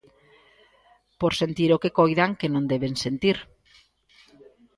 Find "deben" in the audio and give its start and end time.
2.71-2.93